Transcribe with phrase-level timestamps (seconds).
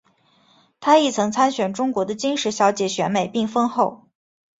[0.79, 4.07] 她亦曾参选中国的金石小姐选美并封后。